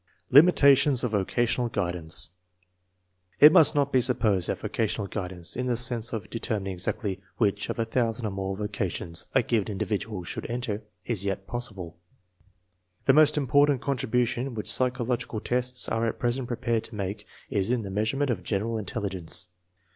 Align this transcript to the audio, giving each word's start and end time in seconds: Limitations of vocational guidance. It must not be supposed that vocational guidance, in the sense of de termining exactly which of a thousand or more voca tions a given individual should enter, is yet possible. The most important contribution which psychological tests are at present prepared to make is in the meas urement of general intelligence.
Limitations 0.31 1.03
of 1.03 1.11
vocational 1.11 1.69
guidance. 1.69 2.29
It 3.39 3.51
must 3.51 3.75
not 3.75 3.91
be 3.93 4.01
supposed 4.01 4.49
that 4.49 4.57
vocational 4.57 5.05
guidance, 5.05 5.55
in 5.55 5.67
the 5.67 5.77
sense 5.77 6.11
of 6.11 6.27
de 6.31 6.39
termining 6.39 6.71
exactly 6.73 7.21
which 7.37 7.69
of 7.69 7.77
a 7.77 7.85
thousand 7.85 8.25
or 8.25 8.31
more 8.31 8.57
voca 8.57 8.89
tions 8.89 9.27
a 9.35 9.43
given 9.43 9.67
individual 9.67 10.23
should 10.23 10.49
enter, 10.49 10.81
is 11.05 11.23
yet 11.23 11.45
possible. 11.45 11.99
The 13.05 13.13
most 13.13 13.37
important 13.37 13.81
contribution 13.81 14.55
which 14.55 14.71
psychological 14.71 15.39
tests 15.39 15.87
are 15.87 16.07
at 16.07 16.17
present 16.17 16.47
prepared 16.47 16.83
to 16.85 16.95
make 16.95 17.27
is 17.51 17.69
in 17.69 17.83
the 17.83 17.91
meas 17.91 18.09
urement 18.11 18.31
of 18.31 18.41
general 18.41 18.79
intelligence. 18.79 19.45